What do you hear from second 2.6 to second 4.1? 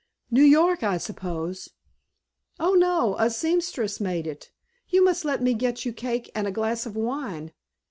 no, a seamstress